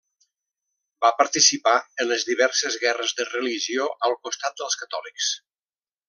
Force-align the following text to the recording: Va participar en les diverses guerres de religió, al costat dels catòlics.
Va 1.05 1.09
participar 1.19 1.73
en 2.03 2.09
les 2.13 2.25
diverses 2.31 2.77
guerres 2.87 3.13
de 3.21 3.27
religió, 3.31 3.85
al 4.11 4.17
costat 4.29 4.57
dels 4.63 4.79
catòlics. 4.85 5.29